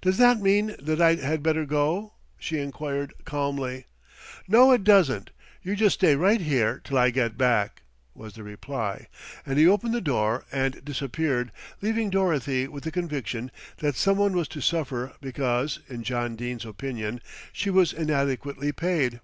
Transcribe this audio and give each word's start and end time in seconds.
"Does 0.00 0.16
that 0.16 0.40
mean 0.40 0.74
that 0.80 1.02
I 1.02 1.16
had 1.16 1.42
better 1.42 1.66
go?" 1.66 2.14
she 2.38 2.58
inquired 2.60 3.12
calmly. 3.26 3.84
"No, 4.48 4.72
it 4.72 4.84
doesn't. 4.84 5.32
You 5.62 5.76
just 5.76 5.96
stay 5.96 6.16
right 6.16 6.40
here 6.40 6.80
till 6.82 6.96
I 6.96 7.10
get 7.10 7.36
back," 7.36 7.82
was 8.14 8.32
the 8.32 8.42
reply, 8.42 9.08
and 9.44 9.58
he 9.58 9.68
opened 9.68 9.92
the 9.92 10.00
door 10.00 10.46
and 10.50 10.82
disappeared, 10.82 11.52
leaving 11.82 12.08
Dorothy 12.08 12.68
with 12.68 12.84
the 12.84 12.90
conviction 12.90 13.50
that 13.80 13.96
someone 13.96 14.34
was 14.34 14.48
to 14.48 14.62
suffer 14.62 15.12
because, 15.20 15.78
in 15.90 16.04
John 16.04 16.36
Dene's 16.36 16.64
opinion, 16.64 17.20
she 17.52 17.68
was 17.68 17.92
inadequately 17.92 18.72
paid. 18.72 19.20